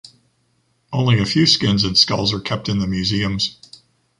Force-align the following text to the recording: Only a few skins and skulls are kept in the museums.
Only 0.91 1.19
a 1.19 1.27
few 1.27 1.45
skins 1.45 1.83
and 1.83 1.95
skulls 1.95 2.33
are 2.33 2.39
kept 2.39 2.67
in 2.67 2.79
the 2.79 2.87
museums. 2.87 3.57